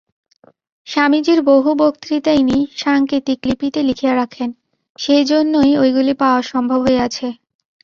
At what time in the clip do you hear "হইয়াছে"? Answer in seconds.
6.83-7.27